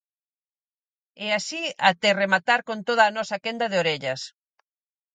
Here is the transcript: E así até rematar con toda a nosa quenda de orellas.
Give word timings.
E 1.25 1.27
así 1.37 1.63
até 1.91 2.09
rematar 2.21 2.59
con 2.67 2.79
toda 2.87 3.03
a 3.07 3.13
nosa 3.17 3.41
quenda 3.43 3.65
de 3.69 3.77
orellas. 3.83 4.21